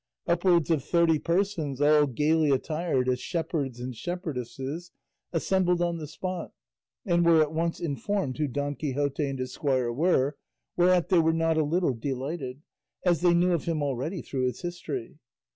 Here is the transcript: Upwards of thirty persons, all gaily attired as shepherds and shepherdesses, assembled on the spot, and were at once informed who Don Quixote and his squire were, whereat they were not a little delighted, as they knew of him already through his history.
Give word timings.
Upwards 0.25 0.71
of 0.71 0.83
thirty 0.83 1.19
persons, 1.19 1.79
all 1.79 2.07
gaily 2.07 2.49
attired 2.49 3.07
as 3.07 3.19
shepherds 3.19 3.79
and 3.79 3.93
shepherdesses, 3.95 4.89
assembled 5.31 5.79
on 5.79 5.97
the 5.97 6.07
spot, 6.07 6.53
and 7.05 7.23
were 7.23 7.39
at 7.39 7.53
once 7.53 7.79
informed 7.79 8.39
who 8.39 8.47
Don 8.47 8.73
Quixote 8.73 9.23
and 9.29 9.37
his 9.37 9.53
squire 9.53 9.91
were, 9.93 10.37
whereat 10.75 11.09
they 11.09 11.19
were 11.19 11.33
not 11.33 11.57
a 11.57 11.63
little 11.63 11.93
delighted, 11.93 12.63
as 13.05 13.21
they 13.21 13.35
knew 13.35 13.51
of 13.51 13.65
him 13.65 13.83
already 13.83 14.23
through 14.23 14.47
his 14.47 14.63
history. 14.63 15.19